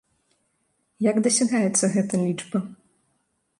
Як 1.09 1.15
дасягаецца 1.27 1.85
гэта 1.97 2.13
лічба? 2.25 2.59